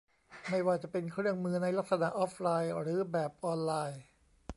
[0.49, 4.01] ไม่ว่าจะเป็นเครื่องมือในลักษณะออฟไลน์ หรือแบบออนไลน์